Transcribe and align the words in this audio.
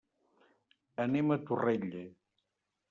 Anem 1.05 1.31
a 1.31 1.39
Torrella. 1.51 2.05